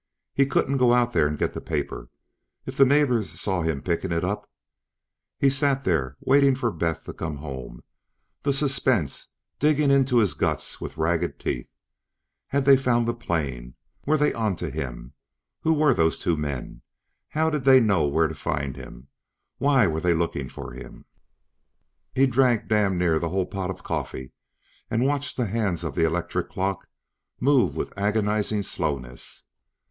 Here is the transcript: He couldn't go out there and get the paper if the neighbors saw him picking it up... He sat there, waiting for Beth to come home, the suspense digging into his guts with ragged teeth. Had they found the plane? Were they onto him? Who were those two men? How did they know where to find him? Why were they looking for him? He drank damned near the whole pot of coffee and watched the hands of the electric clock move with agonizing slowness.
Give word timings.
He 0.33 0.47
couldn't 0.47 0.77
go 0.77 0.95
out 0.95 1.11
there 1.11 1.27
and 1.27 1.37
get 1.37 1.53
the 1.53 1.61
paper 1.61 2.09
if 2.65 2.75
the 2.75 2.87
neighbors 2.87 3.39
saw 3.39 3.61
him 3.61 3.83
picking 3.83 4.11
it 4.11 4.23
up... 4.23 4.49
He 5.37 5.47
sat 5.51 5.83
there, 5.83 6.17
waiting 6.19 6.55
for 6.55 6.71
Beth 6.71 7.03
to 7.03 7.13
come 7.13 7.35
home, 7.37 7.83
the 8.41 8.51
suspense 8.51 9.27
digging 9.59 9.91
into 9.91 10.17
his 10.17 10.33
guts 10.33 10.81
with 10.81 10.97
ragged 10.97 11.39
teeth. 11.39 11.67
Had 12.47 12.65
they 12.65 12.77
found 12.77 13.07
the 13.07 13.13
plane? 13.13 13.75
Were 14.07 14.17
they 14.17 14.33
onto 14.33 14.71
him? 14.71 15.13
Who 15.61 15.71
were 15.71 15.93
those 15.93 16.17
two 16.17 16.35
men? 16.35 16.81
How 17.29 17.51
did 17.51 17.63
they 17.63 17.79
know 17.79 18.07
where 18.07 18.27
to 18.27 18.33
find 18.33 18.75
him? 18.75 19.07
Why 19.59 19.85
were 19.85 20.01
they 20.01 20.15
looking 20.15 20.49
for 20.49 20.73
him? 20.73 21.05
He 22.15 22.25
drank 22.25 22.67
damned 22.67 22.97
near 22.97 23.19
the 23.19 23.29
whole 23.29 23.45
pot 23.45 23.69
of 23.69 23.83
coffee 23.83 24.31
and 24.89 25.05
watched 25.05 25.37
the 25.37 25.45
hands 25.45 25.83
of 25.83 25.93
the 25.93 26.05
electric 26.07 26.49
clock 26.49 26.89
move 27.39 27.75
with 27.75 27.93
agonizing 27.95 28.63
slowness. 28.63 29.43